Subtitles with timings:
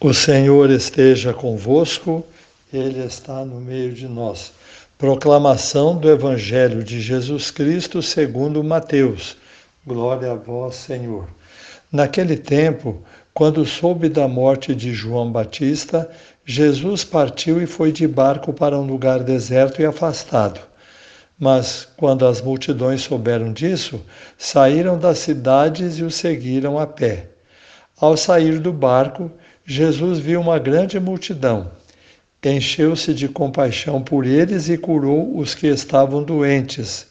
[0.00, 2.24] O Senhor esteja convosco,
[2.72, 4.52] Ele está no meio de nós.
[4.96, 9.36] Proclamação do Evangelho de Jesus Cristo segundo Mateus.
[9.84, 11.26] Glória a vós, Senhor.
[11.90, 13.02] Naquele tempo,
[13.34, 16.08] quando soube da morte de João Batista,
[16.46, 20.60] Jesus partiu e foi de barco para um lugar deserto e afastado.
[21.36, 24.00] Mas, quando as multidões souberam disso,
[24.38, 27.30] saíram das cidades e o seguiram a pé.
[28.00, 29.28] Ao sair do barco,
[29.70, 31.70] Jesus viu uma grande multidão.
[32.42, 37.06] Encheu-se de compaixão por eles e curou os que estavam doentes.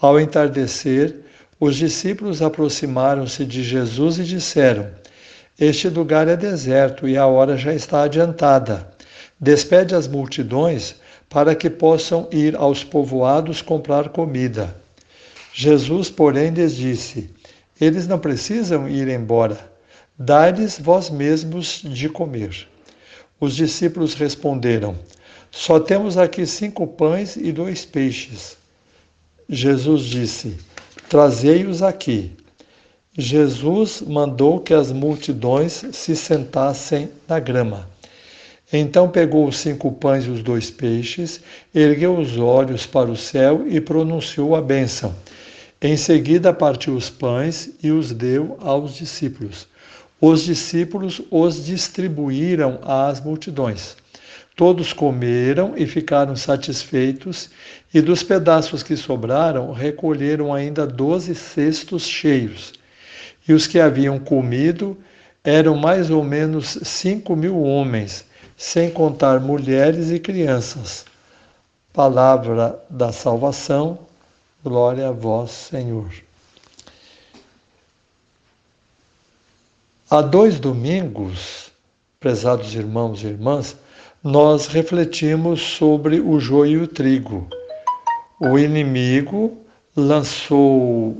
[0.00, 1.14] Ao entardecer,
[1.60, 4.88] os discípulos aproximaram-se de Jesus e disseram:
[5.56, 8.88] Este lugar é deserto e a hora já está adiantada.
[9.38, 10.96] Despede as multidões
[11.28, 14.74] para que possam ir aos povoados comprar comida.
[15.52, 17.30] Jesus, porém, lhes disse:
[17.80, 19.72] Eles não precisam ir embora
[20.16, 22.68] Dai-lhes vós mesmos de comer.
[23.40, 24.94] Os discípulos responderam:
[25.50, 28.56] Só temos aqui cinco pães e dois peixes.
[29.48, 30.56] Jesus disse:
[31.08, 32.30] Trazei-os aqui.
[33.18, 37.90] Jesus mandou que as multidões se sentassem na grama.
[38.72, 41.40] Então pegou os cinco pães e os dois peixes,
[41.74, 45.12] ergueu os olhos para o céu e pronunciou a bênção.
[45.82, 49.73] Em seguida partiu os pães e os deu aos discípulos
[50.26, 53.94] os discípulos os distribuíram às multidões.
[54.56, 57.50] Todos comeram e ficaram satisfeitos,
[57.92, 62.72] e dos pedaços que sobraram, recolheram ainda doze cestos cheios.
[63.46, 64.96] E os que haviam comido
[65.42, 68.24] eram mais ou menos cinco mil homens,
[68.56, 71.04] sem contar mulheres e crianças.
[71.92, 73.98] Palavra da salvação,
[74.62, 76.23] glória a vós, Senhor.
[80.14, 81.72] Há dois domingos,
[82.20, 83.76] prezados irmãos e irmãs,
[84.22, 87.48] nós refletimos sobre o joio e o trigo.
[88.38, 89.58] O inimigo
[89.96, 91.16] lançou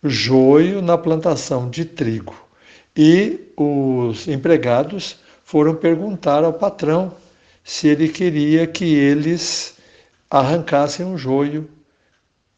[0.00, 2.36] joio na plantação de trigo
[2.96, 7.12] e os empregados foram perguntar ao patrão
[7.64, 9.76] se ele queria que eles
[10.30, 11.68] arrancassem o joio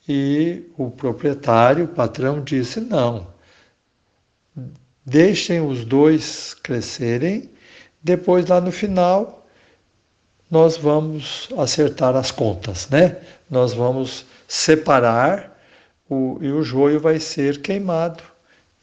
[0.06, 3.32] e o proprietário, o patrão, disse não
[5.04, 7.50] Deixem os dois crescerem,
[8.02, 9.46] depois lá no final
[10.50, 13.16] nós vamos acertar as contas, né?
[13.50, 15.58] Nós vamos separar
[16.08, 18.22] o, e o joio vai ser queimado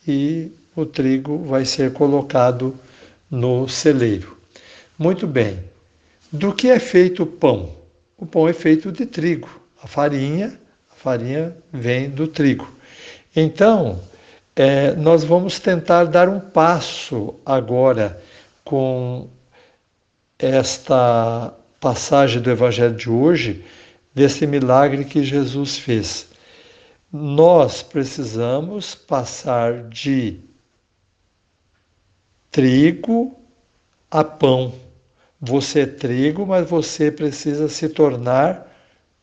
[0.08, 2.78] e o trigo vai ser colocado
[3.30, 4.38] no celeiro.
[4.98, 5.60] Muito bem.
[6.32, 7.76] Do que é feito o pão?
[8.18, 9.50] O pão é feito de trigo.
[9.82, 10.60] A farinha,
[10.92, 12.72] a farinha vem do trigo.
[13.36, 14.00] Então,
[14.56, 18.22] é, nós vamos tentar dar um passo agora
[18.64, 19.30] com
[20.38, 23.66] esta passagem do Evangelho de hoje,
[24.14, 26.28] desse milagre que Jesus fez.
[27.12, 30.40] Nós precisamos passar de
[32.50, 33.36] trigo
[34.10, 34.74] a pão.
[35.40, 38.68] Você é trigo, mas você precisa se tornar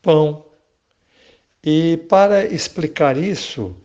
[0.01, 0.45] pão.
[1.63, 3.75] E para explicar isso,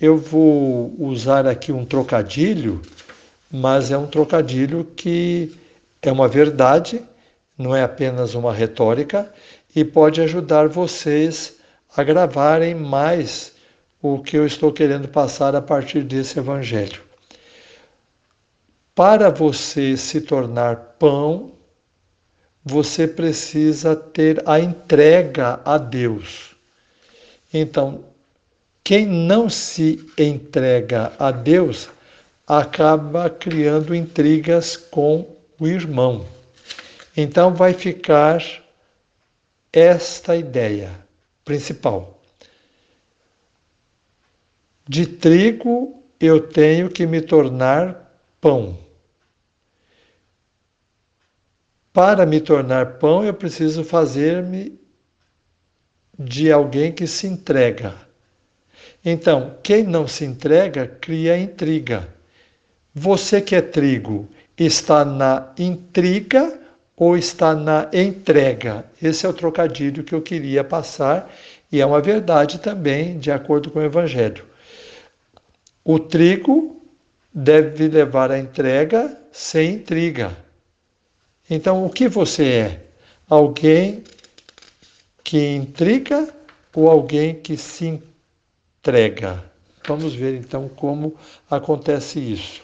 [0.00, 2.80] eu vou usar aqui um trocadilho,
[3.50, 5.54] mas é um trocadilho que
[6.00, 7.02] é uma verdade,
[7.58, 9.30] não é apenas uma retórica,
[9.76, 11.56] e pode ajudar vocês
[11.94, 13.52] a gravarem mais
[14.00, 17.02] o que eu estou querendo passar a partir desse evangelho.
[18.94, 21.52] Para você se tornar pão,
[22.64, 26.54] você precisa ter a entrega a Deus.
[27.52, 28.09] Então,
[28.90, 31.88] quem não se entrega a Deus
[32.44, 36.26] acaba criando intrigas com o irmão.
[37.16, 38.42] Então vai ficar
[39.72, 40.90] esta ideia
[41.44, 42.20] principal.
[44.88, 48.76] De trigo eu tenho que me tornar pão.
[51.92, 54.80] Para me tornar pão, eu preciso fazer-me
[56.18, 58.09] de alguém que se entrega
[59.04, 62.08] então, quem não se entrega cria intriga.
[62.94, 66.60] Você que é trigo, está na intriga
[66.96, 68.84] ou está na entrega?
[69.02, 71.32] Esse é o trocadilho que eu queria passar
[71.72, 74.44] e é uma verdade também, de acordo com o Evangelho.
[75.84, 76.82] O trigo
[77.32, 80.36] deve levar a entrega sem intriga.
[81.48, 82.80] Então, o que você é?
[83.28, 84.04] Alguém
[85.24, 86.28] que intriga
[86.74, 88.09] ou alguém que se entrega.
[89.86, 91.14] Vamos ver então como
[91.50, 92.62] acontece isso.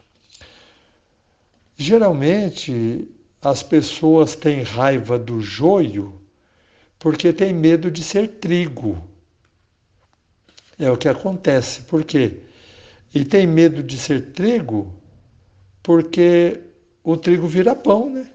[1.77, 3.09] Geralmente,
[3.43, 6.21] as pessoas têm raiva do joio
[6.99, 9.03] porque têm medo de ser trigo.
[10.79, 11.83] É o que acontece.
[11.83, 12.41] Por quê?
[13.15, 15.01] E tem medo de ser trigo
[15.83, 16.61] porque
[17.05, 18.31] o trigo vira pão, né?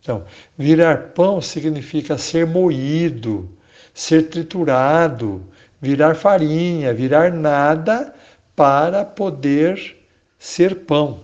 [0.00, 0.24] Então,
[0.56, 3.50] virar pão significa ser moído,
[3.92, 5.44] ser triturado,
[5.86, 8.12] virar farinha, virar nada
[8.56, 9.96] para poder
[10.36, 11.20] ser pão,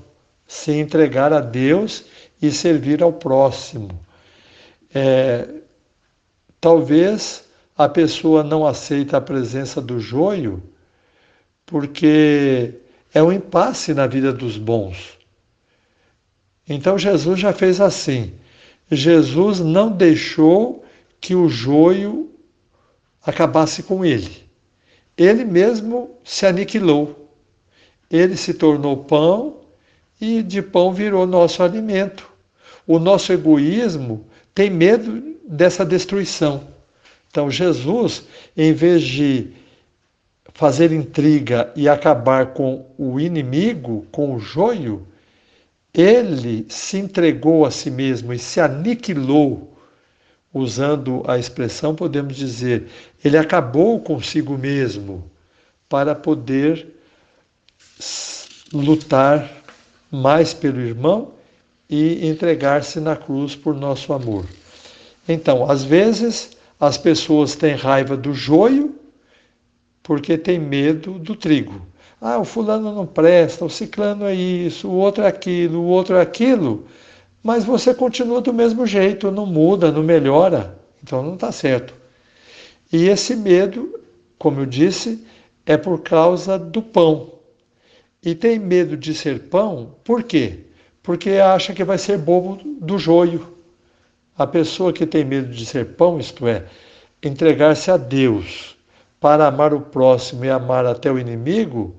[0.46, 2.04] se entregar a Deus
[2.40, 3.90] e servir ao próximo.
[4.94, 5.48] É,
[6.60, 7.44] talvez
[7.76, 10.62] a pessoa não aceita a presença do joio
[11.66, 12.74] porque
[13.12, 15.18] é um impasse na vida dos bons.
[16.68, 18.32] Então Jesus já fez assim.
[18.88, 20.84] Jesus não deixou
[21.20, 22.30] que o joio
[23.24, 24.41] acabasse com ele.
[25.16, 27.28] Ele mesmo se aniquilou.
[28.10, 29.60] Ele se tornou pão
[30.20, 32.30] e de pão virou nosso alimento.
[32.86, 36.68] O nosso egoísmo tem medo dessa destruição.
[37.30, 38.24] Então, Jesus,
[38.56, 39.52] em vez de
[40.54, 45.06] fazer intriga e acabar com o inimigo, com o joio,
[45.94, 49.71] ele se entregou a si mesmo e se aniquilou,
[50.52, 52.88] usando a expressão, podemos dizer,
[53.24, 55.30] ele acabou consigo mesmo
[55.88, 56.86] para poder
[58.72, 59.50] lutar
[60.10, 61.32] mais pelo irmão
[61.88, 64.46] e entregar-se na cruz por nosso amor.
[65.28, 66.50] Então, às vezes,
[66.80, 68.94] as pessoas têm raiva do joio
[70.02, 71.86] porque têm medo do trigo.
[72.20, 76.16] Ah, o fulano não presta, o ciclano é isso, o outro é aquilo, o outro
[76.16, 76.86] é aquilo,
[77.42, 81.94] mas você continua do mesmo jeito, não muda, não melhora, então não está certo.
[82.92, 83.98] E esse medo,
[84.38, 85.26] como eu disse,
[85.66, 87.32] é por causa do pão.
[88.24, 90.60] E tem medo de ser pão, por quê?
[91.02, 93.48] Porque acha que vai ser bobo do joio.
[94.38, 96.64] A pessoa que tem medo de ser pão, isto é,
[97.22, 98.76] entregar-se a Deus
[99.18, 101.96] para amar o próximo e amar até o inimigo,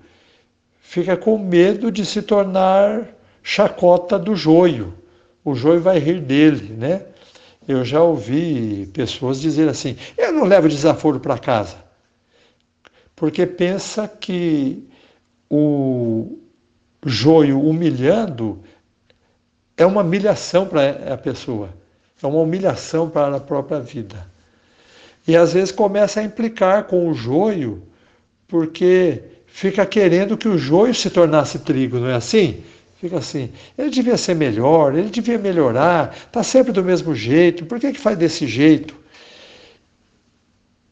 [0.81, 3.07] fica com medo de se tornar
[3.41, 4.93] chacota do joio.
[5.43, 7.05] O joio vai rir dele, né?
[7.67, 11.77] Eu já ouvi pessoas dizer assim: eu não levo desaforo para casa,
[13.15, 14.87] porque pensa que
[15.49, 16.37] o
[17.05, 18.63] joio humilhando
[19.77, 21.69] é uma humilhação para a pessoa,
[22.21, 24.27] é uma humilhação para a própria vida.
[25.27, 27.83] E às vezes começa a implicar com o joio,
[28.47, 32.63] porque fica querendo que o joio se tornasse trigo, não é assim?
[33.03, 37.77] Fica assim, ele devia ser melhor, ele devia melhorar, está sempre do mesmo jeito, por
[37.77, 38.95] que, que faz desse jeito?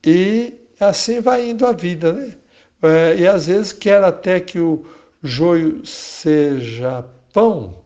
[0.05, 2.35] E assim vai indo a vida, né?
[2.83, 4.85] É, e às vezes quer até que o
[5.23, 7.81] joio seja pão,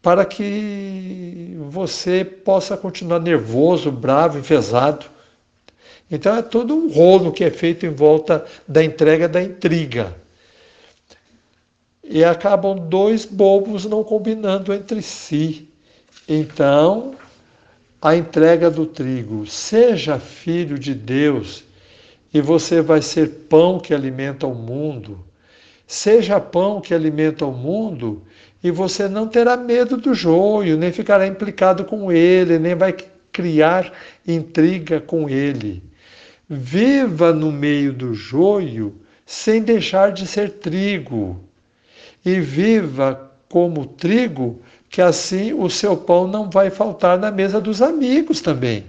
[0.00, 5.04] para que você possa continuar nervoso, bravo, enfesado.
[6.10, 10.24] Então é todo um rolo que é feito em volta da entrega da intriga.
[12.08, 15.68] E acabam dois bobos não combinando entre si.
[16.28, 17.14] Então,
[18.00, 21.64] a entrega do trigo, seja filho de Deus,
[22.32, 25.24] e você vai ser pão que alimenta o mundo.
[25.86, 28.22] Seja pão que alimenta o mundo,
[28.62, 32.94] e você não terá medo do joio, nem ficará implicado com ele, nem vai
[33.32, 33.92] criar
[34.26, 35.82] intriga com ele.
[36.48, 38.94] Viva no meio do joio
[39.24, 41.44] sem deixar de ser trigo.
[42.24, 47.80] E viva como trigo, que assim o seu pão não vai faltar na mesa dos
[47.80, 48.86] amigos também.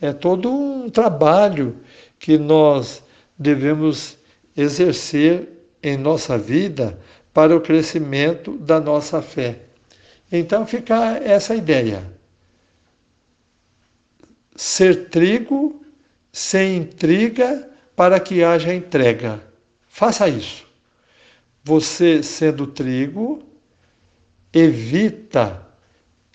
[0.00, 1.76] É todo um trabalho
[2.18, 3.02] que nós
[3.38, 4.18] devemos
[4.56, 5.48] exercer
[5.82, 6.98] em nossa vida
[7.32, 9.60] para o crescimento da nossa fé.
[10.30, 12.02] Então fica essa ideia.
[14.54, 15.84] Ser trigo
[16.32, 19.42] sem intriga para que haja entrega.
[19.88, 20.66] Faça isso.
[21.64, 23.40] Você, sendo trigo,
[24.52, 25.64] evita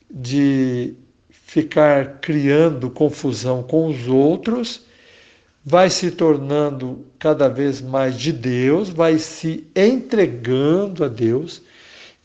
[0.10, 0.96] de
[1.30, 4.86] ficar criando confusão com os outros,
[5.66, 11.62] vai se tornando cada vez mais de Deus, vai se entregando a Deus,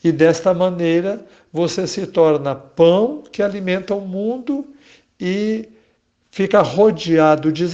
[0.05, 4.65] e desta maneira você se torna pão que alimenta o mundo
[5.19, 5.69] e
[6.31, 7.65] fica rodeado de,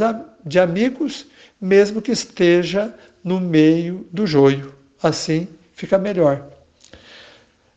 [0.44, 1.26] de amigos,
[1.60, 4.77] mesmo que esteja no meio do joio.
[5.02, 6.46] Assim fica melhor.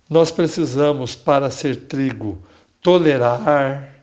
[0.09, 2.41] Nós precisamos, para ser trigo,
[2.81, 3.95] tolerar.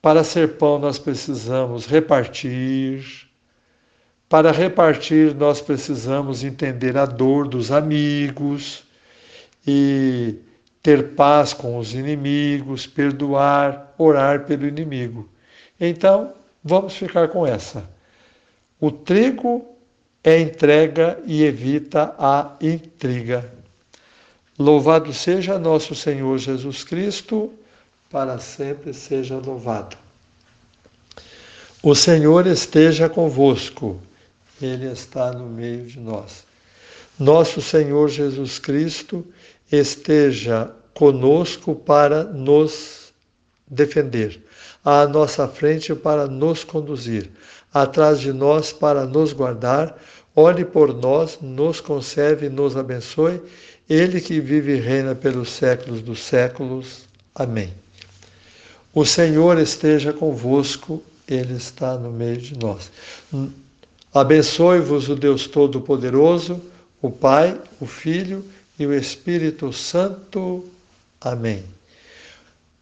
[0.00, 3.28] Para ser pão, nós precisamos repartir.
[4.28, 8.84] Para repartir, nós precisamos entender a dor dos amigos.
[9.66, 10.36] e
[10.86, 15.28] ter paz com os inimigos, perdoar, orar pelo inimigo.
[15.80, 17.90] Então, vamos ficar com essa.
[18.78, 19.75] O trigo
[20.26, 23.48] é entrega e evita a intriga.
[24.58, 27.54] Louvado seja nosso Senhor Jesus Cristo,
[28.10, 29.96] para sempre seja louvado.
[31.80, 34.02] O Senhor esteja convosco,
[34.60, 36.44] Ele está no meio de nós.
[37.16, 39.24] Nosso Senhor Jesus Cristo
[39.70, 43.12] esteja conosco para nos
[43.68, 44.42] defender,
[44.86, 47.28] à nossa frente para nos conduzir,
[47.74, 50.00] atrás de nós para nos guardar,
[50.34, 53.42] olhe por nós, nos conserve e nos abençoe,
[53.90, 57.00] Ele que vive e reina pelos séculos dos séculos.
[57.34, 57.74] Amém.
[58.94, 62.88] O Senhor esteja convosco, Ele está no meio de nós.
[64.14, 66.62] Abençoe-vos o Deus Todo-Poderoso,
[67.02, 68.44] o Pai, o Filho
[68.78, 70.64] e o Espírito Santo.
[71.20, 71.75] Amém.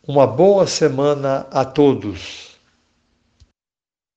[0.07, 2.54] Uma boa semana a todos.